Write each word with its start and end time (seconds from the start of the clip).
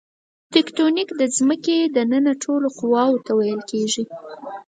تکتونیک 0.53 1.09
د 1.19 1.21
ځمکې 1.37 1.77
دننه 1.95 2.33
ټولو 2.43 2.67
قواوو 2.79 3.23
ته 3.25 3.31
ویل 3.39 3.61
کیږي. 3.71 4.03